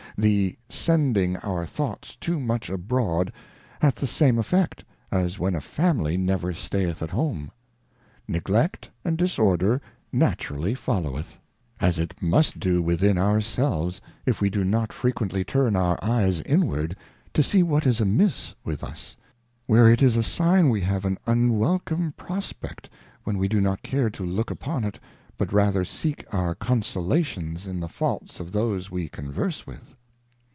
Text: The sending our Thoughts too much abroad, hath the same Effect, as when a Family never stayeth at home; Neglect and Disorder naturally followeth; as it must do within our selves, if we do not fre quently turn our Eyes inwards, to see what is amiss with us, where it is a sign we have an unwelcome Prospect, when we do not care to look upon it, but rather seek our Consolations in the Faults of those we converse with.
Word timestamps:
The 0.17 0.57
sending 0.69 1.37
our 1.37 1.65
Thoughts 1.65 2.15
too 2.17 2.37
much 2.39 2.69
abroad, 2.69 3.31
hath 3.81 3.95
the 3.95 4.05
same 4.05 4.37
Effect, 4.37 4.83
as 5.11 5.39
when 5.39 5.55
a 5.55 5.61
Family 5.61 6.15
never 6.17 6.53
stayeth 6.53 7.01
at 7.01 7.09
home; 7.11 7.49
Neglect 8.27 8.89
and 9.05 9.17
Disorder 9.17 9.81
naturally 10.11 10.75
followeth; 10.75 11.39
as 11.79 11.97
it 11.97 12.21
must 12.21 12.59
do 12.59 12.81
within 12.83 13.17
our 13.17 13.39
selves, 13.41 13.99
if 14.25 14.41
we 14.41 14.49
do 14.51 14.63
not 14.65 14.91
fre 14.93 15.07
quently 15.09 15.47
turn 15.47 15.75
our 15.77 15.97
Eyes 16.03 16.41
inwards, 16.41 16.93
to 17.33 17.41
see 17.41 17.63
what 17.63 17.87
is 17.87 17.99
amiss 18.01 18.53
with 18.65 18.83
us, 18.83 19.15
where 19.65 19.89
it 19.89 20.03
is 20.03 20.17
a 20.17 20.21
sign 20.23 20.69
we 20.69 20.81
have 20.81 21.03
an 21.05 21.17
unwelcome 21.25 22.11
Prospect, 22.17 22.89
when 23.23 23.37
we 23.39 23.47
do 23.47 23.59
not 23.61 23.81
care 23.81 24.09
to 24.11 24.25
look 24.25 24.51
upon 24.51 24.83
it, 24.83 24.99
but 25.37 25.53
rather 25.53 25.83
seek 25.85 26.25
our 26.33 26.53
Consolations 26.53 27.65
in 27.65 27.79
the 27.79 27.89
Faults 27.89 28.39
of 28.41 28.51
those 28.51 28.91
we 28.91 29.07
converse 29.07 29.65
with. 29.65 29.95